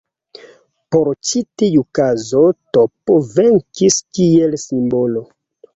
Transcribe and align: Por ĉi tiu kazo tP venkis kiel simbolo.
Por 0.95 1.11
ĉi 1.31 1.43
tiu 1.63 1.83
kazo 1.99 2.43
tP 2.79 3.17
venkis 3.35 4.03
kiel 4.19 4.63
simbolo. 4.69 5.29